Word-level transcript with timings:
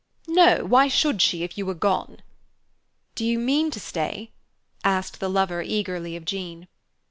"No, 0.27 0.65
why 0.65 0.87
should 0.87 1.21
she 1.21 1.43
if 1.43 1.59
you 1.59 1.69
are 1.69 1.75
gone?" 1.75 2.23
"Do 3.13 3.23
you 3.23 3.37
mean 3.37 3.69
to 3.69 3.79
stay?" 3.79 4.31
asked 4.83 5.19
the 5.19 5.29
lover 5.29 5.61
eagerly 5.61 6.15
of 6.15 6.25
Jean. 6.25 6.67